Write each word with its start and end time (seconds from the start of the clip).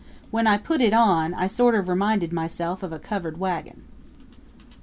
When 0.31 0.47
I 0.47 0.57
put 0.57 0.81
it 0.81 0.95
on 0.95 1.35
I 1.35 1.45
sort 1.45 1.75
of 1.75 1.87
reminded 1.87 2.33
myself 2.33 2.81
of 2.81 2.91
a 2.91 2.97
covered 2.97 3.39
wagon. 3.39 3.83